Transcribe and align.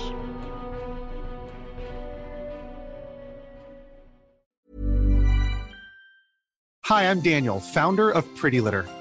Hi, 6.87 7.09
I'm 7.11 7.21
Daniel, 7.21 7.61
founder 7.61 8.11
of 8.11 8.25
Pretty 8.35 8.61
Litter. 8.63 8.87